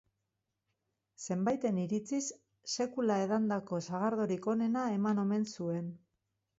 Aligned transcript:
Zenbaiten 1.25 1.77
iritziz, 1.83 2.23
sekula 2.77 3.21
edandako 3.29 3.83
sagardorik 3.87 4.53
onena 4.59 4.91
eman 4.99 5.27
omen 5.29 5.51
zuen. 5.57 5.97